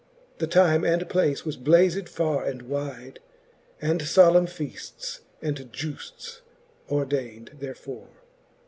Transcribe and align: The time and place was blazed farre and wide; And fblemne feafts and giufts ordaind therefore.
The 0.39 0.47
time 0.47 0.83
and 0.83 1.07
place 1.07 1.45
was 1.45 1.57
blazed 1.57 2.09
farre 2.09 2.43
and 2.43 2.63
wide; 2.63 3.19
And 3.79 4.01
fblemne 4.01 4.49
feafts 4.49 5.19
and 5.43 5.71
giufts 5.71 6.41
ordaind 6.89 7.51
therefore. 7.59 8.07